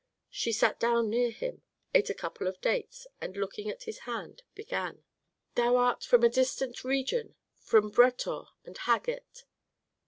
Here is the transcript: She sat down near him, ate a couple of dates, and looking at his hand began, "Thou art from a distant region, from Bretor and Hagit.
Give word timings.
She 0.31 0.51
sat 0.51 0.79
down 0.79 1.11
near 1.11 1.29
him, 1.29 1.61
ate 1.93 2.09
a 2.09 2.15
couple 2.15 2.47
of 2.47 2.59
dates, 2.59 3.05
and 3.21 3.37
looking 3.37 3.69
at 3.69 3.83
his 3.83 3.99
hand 4.09 4.41
began, 4.55 5.03
"Thou 5.53 5.75
art 5.75 6.03
from 6.03 6.23
a 6.23 6.27
distant 6.29 6.83
region, 6.83 7.35
from 7.59 7.91
Bretor 7.91 8.47
and 8.65 8.75
Hagit. 8.75 9.43